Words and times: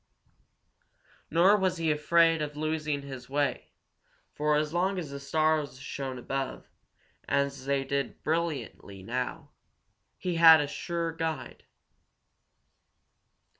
Nor 1.29 1.57
was 1.57 1.77
he 1.77 1.91
afraid 1.91 2.41
of 2.41 2.57
losing 2.57 3.03
his 3.03 3.29
way, 3.29 3.69
for 4.33 4.55
as 4.55 4.73
long 4.73 4.97
as 4.97 5.11
the 5.11 5.19
stars 5.19 5.77
shone 5.77 6.17
above, 6.17 6.67
as 7.29 7.67
they 7.67 7.83
did 7.83 8.23
brilliantly 8.23 9.03
now, 9.03 9.51
he 10.17 10.37
had 10.37 10.59
a 10.59 10.65
sure 10.65 11.11
guide. 11.11 11.65